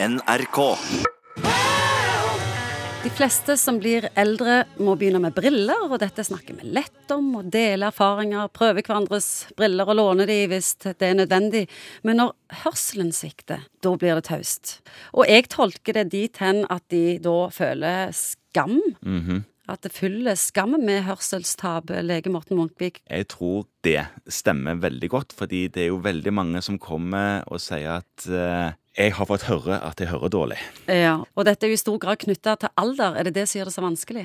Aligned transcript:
NRK. 0.00 0.58
De 3.02 3.10
fleste 3.10 3.56
som 3.58 3.80
blir 3.82 4.04
eldre, 4.14 4.60
må 4.78 4.94
begynne 4.94 5.18
med 5.24 5.34
briller, 5.34 5.88
og 5.88 5.96
dette 5.98 6.22
snakker 6.22 6.54
vi 6.60 6.70
lett 6.76 7.10
om. 7.10 7.32
Og 7.40 7.48
dele 7.50 7.88
erfaringer, 7.90 8.46
prøve 8.54 8.84
hverandres 8.86 9.48
briller 9.58 9.90
og 9.90 9.98
låne 9.98 10.28
de 10.30 10.36
hvis 10.52 10.70
det 10.84 11.02
er 11.02 11.18
nødvendig. 11.18 11.64
Men 12.06 12.20
når 12.22 12.30
hørselen 12.62 13.10
svikter, 13.10 13.66
da 13.82 13.96
blir 13.98 14.20
det 14.20 14.28
taust. 14.30 14.76
Og 15.18 15.26
jeg 15.26 15.50
tolker 15.50 15.98
det 15.98 16.06
dit 16.14 16.42
hen 16.44 16.62
at 16.70 16.86
de 16.94 17.18
da 17.24 17.36
føler 17.58 18.14
skam. 18.14 18.78
At 19.68 19.82
det 19.84 19.92
fyller 19.92 20.36
skam 20.40 20.78
med 20.80 21.02
hørselstap, 21.04 21.90
lege 22.00 22.30
Morten 22.32 22.56
Munkvik. 22.56 23.02
Jeg 23.04 23.26
tror 23.28 23.66
det 23.84 24.06
stemmer 24.32 24.78
veldig 24.80 25.10
godt, 25.12 25.34
fordi 25.36 25.66
det 25.68 25.82
er 25.82 25.90
jo 25.90 25.98
veldig 26.04 26.32
mange 26.32 26.62
som 26.64 26.78
kommer 26.80 27.44
og 27.52 27.60
sier 27.60 27.98
at 28.00 28.28
eh, 28.32 28.72
jeg 28.96 29.12
har 29.18 29.28
fått 29.28 29.44
høre 29.50 29.76
at 29.84 30.00
jeg 30.00 30.08
hører 30.08 30.32
dårlig. 30.32 30.56
Ja, 30.88 31.18
Og 31.36 31.44
dette 31.44 31.66
er 31.66 31.74
jo 31.74 31.76
i 31.76 31.82
stor 31.84 31.98
grad 32.00 32.22
knytta 32.24 32.56
til 32.56 32.72
alder. 32.80 33.18
Er 33.20 33.28
det 33.28 33.34
det 33.36 33.44
som 33.48 33.60
gjør 33.60 33.68
det 33.68 33.76
så 33.76 33.84
vanskelig? 33.84 34.24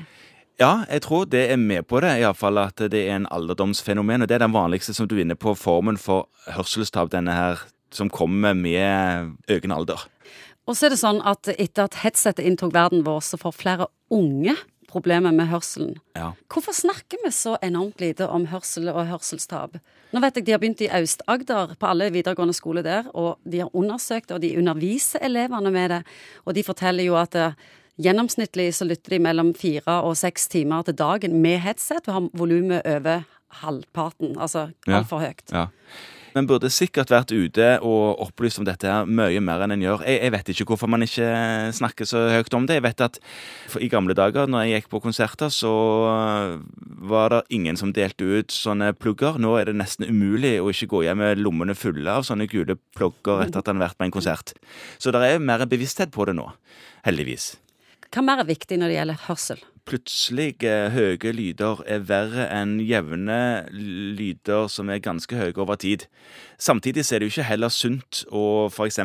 Ja, 0.58 0.72
jeg 0.88 1.02
tror 1.04 1.28
det 1.28 1.44
er 1.50 1.60
med 1.60 1.84
på 1.90 2.00
det, 2.00 2.14
iallfall 2.22 2.62
at 2.62 2.80
det 2.80 3.04
er 3.04 3.18
en 3.18 3.28
alderdomsfenomen. 3.30 4.24
Og 4.24 4.30
det 4.30 4.38
er 4.38 4.46
den 4.46 4.56
vanligste 4.56 4.94
som 4.96 5.10
du 5.10 5.18
er 5.18 5.26
inne 5.26 5.36
på, 5.36 5.52
formen 5.58 6.00
for 6.00 6.30
hørselstap, 6.56 7.12
denne 7.12 7.36
her 7.36 7.62
som 7.94 8.08
kommer 8.10 8.56
med 8.56 9.34
økende 9.50 9.76
alder. 9.76 10.08
Og 10.64 10.78
så 10.78 10.86
er 10.86 10.94
det 10.94 11.02
sånn 11.02 11.20
at 11.26 11.50
etter 11.52 11.84
at 11.84 11.98
headsetet 12.00 12.46
inntok 12.48 12.72
verden 12.72 13.04
vår, 13.04 13.20
så 13.20 13.36
får 13.36 13.58
flere 13.60 13.90
unge 14.14 14.56
problemer 14.94 15.34
med 15.34 15.50
hørselen. 15.50 15.96
Ja. 16.16 16.30
Hvorfor 16.52 16.72
snakker 16.76 17.20
vi 17.24 17.30
så 17.34 17.56
enormt 17.66 18.00
lite 18.00 18.28
om 18.30 18.46
hørsel 18.52 18.88
og 18.94 19.02
hørselstap? 19.10 19.76
Nå 20.14 20.20
vet 20.22 20.36
jeg 20.38 20.46
de 20.46 20.52
har 20.54 20.60
begynt 20.62 20.82
i 20.86 20.90
Aust-Agder, 20.94 21.74
på 21.80 21.88
alle 21.90 22.06
videregående 22.14 22.54
skoler 22.54 22.84
der, 22.86 23.08
og 23.18 23.38
de 23.44 23.64
har 23.64 23.72
undersøkt 23.74 24.30
og 24.30 24.40
de 24.44 24.52
underviser 24.60 25.18
elevene 25.26 25.72
med 25.74 25.90
det. 25.90 26.02
Og 26.46 26.54
de 26.54 26.62
forteller 26.62 27.04
jo 27.08 27.16
at 27.18 27.34
eh, 27.34 27.56
gjennomsnittlig 27.98 28.68
så 28.78 28.86
lytter 28.86 29.16
de 29.16 29.22
mellom 29.26 29.52
fire 29.58 30.00
og 30.06 30.14
seks 30.18 30.46
timer 30.54 30.86
til 30.86 30.94
dagen 30.98 31.40
med 31.42 31.58
headset, 31.66 32.06
og 32.08 32.14
har 32.14 32.28
volumet 32.38 32.82
over 32.86 33.24
halvparten, 33.64 34.36
altså 34.38 34.68
Ja. 34.86 34.98
altfor 35.00 35.18
høyt. 35.22 35.44
Ja. 35.52 35.66
Men 36.34 36.48
burde 36.50 36.70
sikkert 36.72 37.12
vært 37.12 37.30
ute 37.30 37.66
og 37.86 38.20
opplyst 38.24 38.58
om 38.58 38.66
dette 38.66 38.88
her 38.90 39.06
mye 39.06 39.40
mer 39.44 39.62
enn 39.64 39.76
en 39.76 39.84
gjør. 39.84 40.04
Jeg, 40.08 40.18
jeg 40.24 40.34
vet 40.34 40.50
ikke 40.50 40.66
hvorfor 40.72 40.90
man 40.90 41.06
ikke 41.06 41.28
snakker 41.78 42.08
så 42.10 42.24
høyt 42.32 42.56
om 42.58 42.66
det. 42.66 42.80
Jeg 42.80 42.86
vet 42.88 43.04
at 43.06 43.20
I 43.78 43.90
gamle 43.92 44.16
dager 44.18 44.50
når 44.50 44.66
jeg 44.66 44.82
gikk 44.82 44.90
på 44.96 45.02
konserter, 45.04 45.52
så 45.54 45.72
var 47.04 47.34
det 47.36 47.42
ingen 47.54 47.78
som 47.78 47.92
delte 47.94 48.26
ut 48.26 48.54
sånne 48.54 48.92
plugger. 48.98 49.38
Nå 49.38 49.54
er 49.60 49.70
det 49.70 49.76
nesten 49.78 50.08
umulig 50.10 50.56
å 50.58 50.70
ikke 50.72 50.90
gå 50.90 51.04
hjem 51.06 51.22
med 51.22 51.42
lommene 51.42 51.76
fulle 51.78 52.10
av 52.10 52.26
sånne 52.26 52.48
gule 52.50 52.78
plugger 52.98 53.46
etter 53.46 53.62
at 53.62 53.70
en 53.70 53.78
har 53.78 53.88
vært 53.88 54.00
på 54.00 54.08
en 54.08 54.16
konsert. 54.18 54.56
Så 54.98 55.14
det 55.14 55.22
er 55.22 55.38
mer 55.42 55.62
bevissthet 55.70 56.10
på 56.14 56.26
det 56.26 56.34
nå. 56.38 56.48
Heldigvis. 57.06 57.54
Hva 58.10 58.22
mer 58.26 58.42
er 58.42 58.50
viktig 58.50 58.78
når 58.80 58.90
det 58.90 58.98
gjelder 58.98 59.24
hørsel? 59.28 59.62
Plutselige 59.84 60.90
høye 60.94 61.32
lyder 61.36 61.82
er 61.90 62.04
verre 62.08 62.46
enn 62.52 62.78
jevne 62.80 63.38
lyder 63.70 64.68
som 64.72 64.88
er 64.88 65.02
ganske 65.04 65.36
høye 65.36 65.56
over 65.60 65.76
tid. 65.80 66.06
Samtidig 66.60 67.04
er 67.12 67.20
det 67.20 67.28
jo 67.28 67.34
ikke 67.34 67.48
heller 67.48 67.72
sunt 67.72 68.22
å 68.32 68.66
f.eks. 68.70 69.00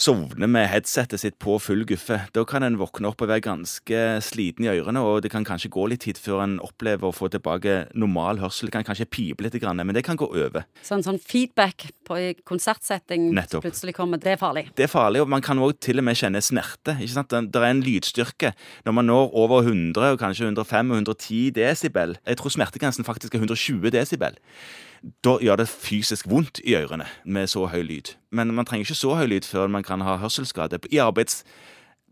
sovne 0.00 0.48
med 0.50 0.68
headsetet 0.68 1.22
sitt 1.22 1.38
på 1.40 1.56
full 1.62 1.86
guffe. 1.88 2.18
Da 2.34 2.44
kan 2.48 2.66
en 2.66 2.76
våkne 2.80 3.08
opp 3.12 3.22
og 3.24 3.30
være 3.30 3.46
ganske 3.46 4.02
sliten 4.24 4.66
i 4.66 4.72
ørene, 4.74 5.00
og 5.00 5.22
det 5.24 5.30
kan 5.32 5.46
kanskje 5.46 5.72
gå 5.72 5.86
litt 5.92 6.04
tid 6.04 6.20
før 6.20 6.44
en 6.44 6.58
opplever 6.64 7.08
å 7.08 7.14
få 7.14 7.30
tilbake 7.32 7.86
normal 7.94 8.42
hørsel. 8.42 8.68
Det 8.68 8.76
kan 8.78 8.88
kanskje 8.90 9.08
pipe 9.08 9.46
litt, 9.46 9.56
men 9.60 9.94
det 9.96 10.04
kan 10.04 10.18
gå 10.20 10.28
over. 10.28 10.66
Så 10.82 10.98
en 10.98 11.06
sånn 11.06 11.20
feedback 11.22 11.88
på 12.04 12.18
konsertsetting 12.48 13.30
Nettopp. 13.36 13.64
plutselig 13.64 13.94
kommer, 13.96 14.20
det 14.20 14.34
er 14.34 14.40
farlig. 14.40 14.66
Det 14.76 14.88
er 14.88 14.92
farlig, 14.92 15.22
og 15.22 15.30
man 15.32 15.44
kan 15.44 15.58
også 15.58 15.80
til 15.88 16.02
og 16.02 16.08
med 16.10 16.18
kjenne 16.18 16.42
snerte. 16.44 16.98
ikke 16.98 17.14
sant? 17.14 17.30
Det 17.30 17.60
det 17.60 17.68
er 17.68 17.74
en 17.74 17.82
lydstyrke 17.84 18.52
når 18.86 18.96
man 18.96 19.08
når 19.10 19.34
over 19.38 19.64
100, 19.64 20.09
og 20.14 20.20
kanskje 20.20 20.48
105 20.48 20.90
og 20.90 21.00
110 21.00 21.40
desibel. 21.56 22.16
Jeg 22.26 22.38
tror 22.40 22.52
smertegrensen 22.54 23.06
faktisk 23.06 23.34
er 23.34 23.42
120 23.42 23.90
desibel. 23.94 24.38
Da 25.24 25.38
gjør 25.40 25.62
det 25.62 25.68
fysisk 25.68 26.28
vondt 26.28 26.60
i 26.64 26.76
ørene 26.76 27.06
med 27.24 27.48
så 27.48 27.64
høy 27.72 27.82
lyd. 27.82 28.14
Men 28.30 28.52
man 28.54 28.68
trenger 28.68 28.88
ikke 28.88 29.00
så 29.00 29.16
høy 29.16 29.26
lyd 29.32 29.48
før 29.48 29.70
man 29.72 29.86
kan 29.86 30.04
ha 30.04 30.18
hørselsskade. 30.20 30.82
I 30.92 31.00
arbeids, 31.00 31.40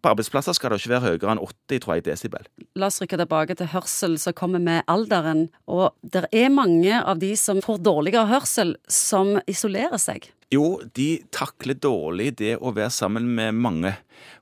på 0.03 0.13
arbeidsplasser 0.13 0.55
skal 0.57 0.71
det 0.71 0.81
ikke 0.81 0.95
være 0.95 1.05
høyere 1.09 1.35
enn 1.35 1.43
80 1.43 1.83
tror 1.85 1.99
jeg, 1.99 2.07
desibel. 2.07 2.49
La 2.79 2.89
oss 2.89 3.01
rykke 3.03 3.19
tilbake 3.19 3.59
til 3.59 3.71
hørsel 3.75 4.17
som 4.23 4.37
kommer 4.39 4.63
med 4.63 4.87
alderen. 4.89 5.49
Og 5.67 5.91
det 6.03 6.25
er 6.33 6.49
mange 6.55 7.03
av 7.03 7.21
de 7.21 7.35
som 7.37 7.61
får 7.65 7.83
dårligere 7.83 8.29
hørsel, 8.31 8.77
som 8.89 9.37
isolerer 9.51 9.99
seg. 10.01 10.31
Jo, 10.49 10.79
de 10.97 11.19
takler 11.29 11.77
dårlig 11.77 12.31
det 12.41 12.55
å 12.65 12.71
være 12.73 12.89
sammen 12.95 13.27
med 13.37 13.53
mange. 13.61 13.91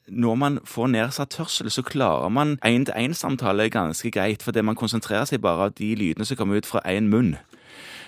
Når 0.06 0.36
man 0.38 0.58
får 0.62 0.92
nedsatt 0.92 1.34
hørsel, 1.40 1.66
så 1.74 1.82
klarer 1.82 2.30
man 2.30 2.52
én-til-én-samtale 2.62 3.66
ganske 3.74 4.12
greit, 4.14 4.44
fordi 4.46 4.62
man 4.62 4.78
konsentrerer 4.78 5.26
seg 5.26 5.42
bare 5.42 5.66
av 5.66 5.74
de 5.80 5.88
lydene 5.98 6.28
som 6.28 6.38
kommer 6.38 6.62
ut 6.62 6.68
fra 6.68 6.84
én 6.86 7.10
munn. 7.10 7.34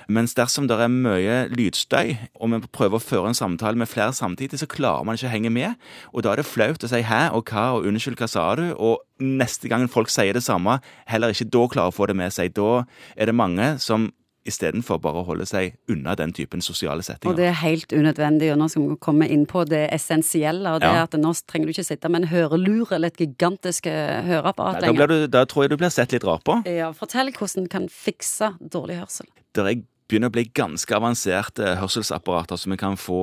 Mens 0.09 0.37
dersom 0.39 0.69
det 0.71 0.79
er 0.79 0.89
mye 0.89 1.41
lydstøy, 1.51 2.15
og 2.39 2.53
man 2.55 2.63
prøver 2.73 3.01
å 3.01 3.03
føre 3.03 3.33
en 3.33 3.37
samtale 3.37 3.77
med 3.77 3.91
flere 3.91 4.15
samtidig, 4.15 4.63
så 4.63 4.71
klarer 4.71 5.03
man 5.05 5.19
ikke 5.19 5.27
å 5.29 5.35
henge 5.35 5.51
med. 5.53 5.75
Og 6.15 6.23
da 6.23 6.33
er 6.33 6.41
det 6.41 6.47
flaut 6.47 6.85
å 6.87 6.89
si 6.89 7.03
'hæ' 7.03 7.35
og 7.35 7.45
'hva' 7.51 7.75
og 7.75 7.85
'unnskyld, 7.85 8.17
hva 8.17 8.29
sa 8.29 8.55
du?' 8.55 8.79
Og 8.79 9.03
neste 9.21 9.69
gang 9.69 9.89
folk 9.91 10.09
sier 10.09 10.33
det 10.33 10.47
samme, 10.47 10.81
heller 11.07 11.29
ikke 11.35 11.51
da 11.51 11.67
klarer 11.67 11.91
å 11.91 11.99
få 11.99 12.07
det 12.07 12.17
med 12.17 12.31
seg. 12.33 12.55
Da 12.55 12.87
er 13.17 13.27
det 13.27 13.35
mange 13.35 13.79
som 13.81 14.13
istedenfor 14.47 15.00
bare 15.03 15.22
å 15.22 15.26
holde 15.26 15.47
seg 15.47 15.75
unna 15.91 16.15
den 16.16 16.32
typen 16.32 16.62
sosiale 16.65 17.03
settinger. 17.03 17.32
Og 17.32 17.37
det 17.37 17.49
er 17.50 17.59
helt 17.62 17.93
unødvendig, 17.93 18.53
og 18.53 18.59
nå 18.62 18.69
skal 18.71 18.87
vi 18.88 18.97
komme 19.03 19.28
inn 19.28 19.44
på 19.47 19.65
det 19.69 19.88
essensielle. 19.93 20.75
Og 20.75 20.81
det 20.81 20.88
Ja. 20.88 20.94
er 21.03 21.03
at 21.03 21.12
nå 21.12 21.32
trenger 21.47 21.66
du 21.66 21.72
ikke 21.72 21.84
sitte 21.84 22.09
med 22.09 22.22
en 22.22 22.28
hørelur 22.28 22.93
eller 22.93 23.09
et 23.09 23.16
gigantisk 23.19 23.87
eh, 23.87 24.22
høreapparat 24.22 24.81
lenger. 24.82 25.06
da, 25.06 25.06
du, 25.06 25.26
da 25.26 25.44
tror 25.44 25.65
jeg 25.65 25.71
du 25.71 25.76
blir 25.76 25.91
sett 25.91 26.12
litt 26.12 26.25
rar 26.25 26.41
på. 26.44 26.62
Ja, 26.66 26.93
fortell 26.93 27.31
hvordan 27.32 27.65
du 27.65 27.69
kan 27.69 27.88
fikse 27.88 28.54
dårlig 28.60 29.00
hørsel. 29.00 29.26
Det 29.53 29.65
er 29.66 29.82
begynner 30.09 30.31
å 30.31 30.32
bli 30.32 30.47
ganske 30.56 30.94
avanserte 30.97 31.75
hørselsapparater 31.82 32.56
som 32.56 32.72
vi 32.72 32.78
kan 32.81 32.97
få 32.97 33.19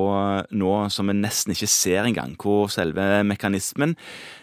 nå, 0.54 0.74
som 0.94 1.10
vi 1.10 1.16
nesten 1.18 1.56
ikke 1.56 1.70
ser 1.72 2.06
engang. 2.06 2.36
Hvor 2.38 2.70
selve 2.70 3.24
mekanismen 3.26 3.96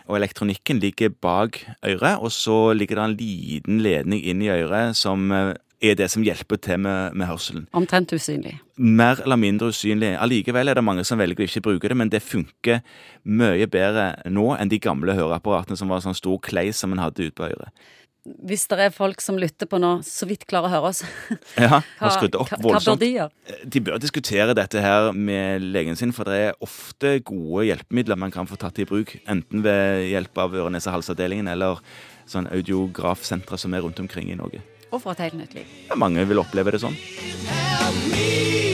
og 0.09 0.19
elektronikken 0.19 0.81
ligger 0.83 1.15
bak 1.23 1.61
øret, 1.87 2.19
og 2.19 2.33
så 2.35 2.73
ligger 2.75 2.99
det 2.99 3.05
en 3.05 3.17
liten 3.21 3.79
ledning 3.85 4.25
inn 4.27 4.43
i 4.43 4.51
øret 4.51 4.99
som 4.99 5.31
eh, 5.31 5.53
er 5.83 5.97
det 5.99 6.09
som 6.13 6.23
hjelper 6.23 6.61
til 6.63 6.79
med, 6.85 7.17
med 7.19 7.27
hørselen. 7.27 7.67
Omtrent 7.77 8.13
usynlig. 8.15 8.55
Mer 8.77 9.21
eller 9.25 9.39
mindre 9.41 9.73
usynlig. 9.73 10.15
Allikevel 10.23 10.71
er 10.71 10.79
det 10.79 10.85
mange 10.87 11.05
som 11.05 11.21
velger 11.21 11.43
å 11.43 11.49
ikke 11.49 11.65
bruke 11.67 11.91
det, 11.91 11.99
men 11.99 12.13
det 12.13 12.23
funker 12.25 12.83
mye 13.25 13.67
bedre 13.71 14.13
nå 14.31 14.53
enn 14.57 14.71
de 14.71 14.81
gamle 14.83 15.17
høreapparatene 15.19 15.79
som 15.79 15.91
var 15.93 16.05
sånn 16.05 16.19
stor 16.19 16.39
kleis 16.45 16.81
som 16.83 16.95
en 16.95 17.03
hadde 17.03 17.27
ute 17.27 17.37
på 17.39 17.51
øret. 17.51 17.85
Hvis 18.23 18.69
det 18.71 18.79
er 18.79 18.93
folk 18.95 19.19
som 19.25 19.35
lytter 19.41 19.67
på 19.67 19.81
nå, 19.83 19.97
så 20.07 20.29
vidt 20.31 20.45
klarer 20.47 20.69
å 20.69 20.73
høre 20.77 20.91
oss, 20.93 21.01
Ja, 21.59 21.81
har 21.99 22.13
skrudd 22.15 22.37
opp 22.39 22.53
voldsomt. 22.55 22.71
hva 22.71 22.95
bør 22.95 23.01
de 23.01 23.09
gjøre? 23.17 23.57
De 23.75 23.83
bør 23.83 23.99
diskutere 23.99 24.55
dette 24.55 24.79
her 24.85 25.09
med 25.13 25.65
legen 25.75 25.99
sin, 25.99 26.15
for 26.15 26.31
det 26.31 26.39
er 26.53 26.61
ofte 26.63 27.17
gode 27.27 27.67
hjelpemidler 27.67 28.21
man 28.23 28.31
kan 28.35 28.47
få 28.47 28.59
tatt 28.63 28.79
i 28.79 28.87
bruk. 28.87 29.17
Enten 29.27 29.65
ved 29.67 30.07
hjelp 30.13 30.39
av 30.39 30.55
øre-nese-hals-avdelingen 30.55 31.51
eller 31.51 31.83
sånn 32.31 32.47
audiografsentre 32.55 33.59
som 33.59 33.75
er 33.75 33.83
rundt 33.83 33.99
omkring 34.05 34.31
i 34.31 34.39
Norge. 34.39 34.63
Og 34.93 35.03
for 35.03 35.17
et 35.17 35.25
helt 35.27 35.41
nytt 35.41 35.57
liv. 35.59 35.67
Ja, 35.91 35.99
mange 35.99 36.23
vil 36.29 36.39
oppleve 36.39 36.71
det 36.77 36.83
sånn. 36.85 36.95
Help 37.49 38.07
me 38.13 38.72